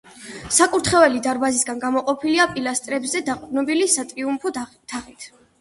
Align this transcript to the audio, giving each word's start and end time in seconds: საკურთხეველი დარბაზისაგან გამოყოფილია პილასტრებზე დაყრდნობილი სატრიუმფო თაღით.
საკურთხეველი 0.53 1.21
დარბაზისაგან 1.27 1.83
გამოყოფილია 1.83 2.49
პილასტრებზე 2.55 3.23
დაყრდნობილი 3.29 3.89
სატრიუმფო 3.99 4.57
თაღით. 4.61 5.33